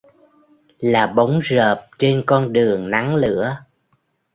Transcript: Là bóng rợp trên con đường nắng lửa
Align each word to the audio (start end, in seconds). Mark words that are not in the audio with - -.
Là 0.79 1.07
bóng 1.07 1.39
rợp 1.39 1.87
trên 1.99 2.23
con 2.25 2.53
đường 2.53 2.89
nắng 2.89 3.15
lửa 3.15 3.59